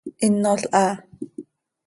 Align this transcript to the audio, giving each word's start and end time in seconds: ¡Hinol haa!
¡Hinol 0.21 0.61
haa! 0.75 0.93